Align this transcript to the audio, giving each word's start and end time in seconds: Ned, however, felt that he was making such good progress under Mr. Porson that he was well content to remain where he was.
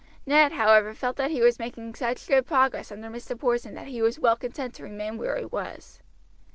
Ned, 0.25 0.53
however, 0.53 0.95
felt 0.95 1.15
that 1.17 1.29
he 1.29 1.41
was 1.43 1.59
making 1.59 1.93
such 1.93 2.27
good 2.27 2.47
progress 2.47 2.91
under 2.91 3.07
Mr. 3.07 3.37
Porson 3.39 3.75
that 3.75 3.85
he 3.89 4.01
was 4.01 4.17
well 4.19 4.35
content 4.35 4.73
to 4.73 4.83
remain 4.83 5.15
where 5.15 5.37
he 5.37 5.45
was. 5.45 5.99